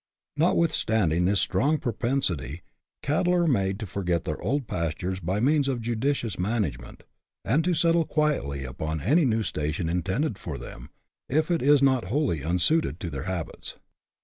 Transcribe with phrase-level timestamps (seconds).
[0.35, 2.63] Notwithstanding this strong propensity,
[3.03, 7.03] cattle are made to forget their old pastures by means of judicious management,
[7.45, 10.89] and to settle quietly upon any new station intended for them,
[11.29, 13.77] if it is not wholly unsuited to their habits.